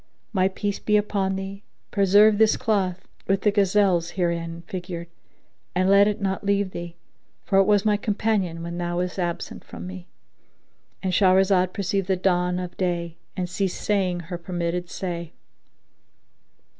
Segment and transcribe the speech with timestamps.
[0.33, 5.05] My peace be upon thee; preserve this cloth with the gazelles herein figured
[5.75, 6.95] and let it not leave thee,
[7.45, 12.57] for it was my companion when thou was absent from me;"—And Shahrazad perceived the dawn
[12.57, 15.33] of day and ceased saying her permitted say.